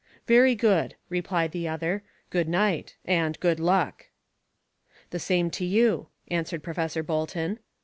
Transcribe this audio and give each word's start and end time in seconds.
"Very 0.25 0.55
good," 0.55 0.95
replied 1.09 1.51
the 1.51 1.67
other. 1.67 2.01
"Good 2.31 2.49
night 2.49 2.95
and 3.05 3.39
good 3.39 3.59
luck." 3.59 4.07
"The 5.11 5.19
same 5.19 5.51
to 5.51 5.63
you," 5.63 6.07
answered 6.31 6.63
Professor 6.63 7.03
Bolton. 7.03 7.59